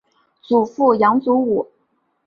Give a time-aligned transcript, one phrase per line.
[0.41, 1.69] 祖父杨祖武。